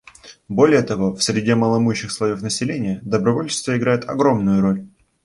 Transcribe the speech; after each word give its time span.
Более 0.47 0.81
того, 0.81 1.13
в 1.13 1.21
среде 1.21 1.53
малоимущих 1.53 2.09
слоев 2.11 2.41
населения 2.41 3.01
добровольчество 3.03 3.77
играет 3.77 4.09
огромную 4.09 4.59
роль. 4.59 4.87